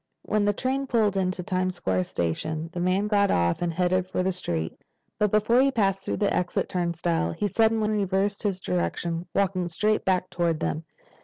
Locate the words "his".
8.41-8.59